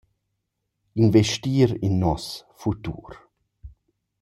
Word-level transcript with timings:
Investir 1.03 1.69
in 1.83 1.99
nos 1.99 2.25
futur. 2.59 3.09